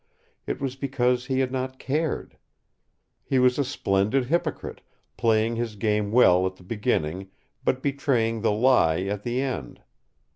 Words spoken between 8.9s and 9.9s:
at the end.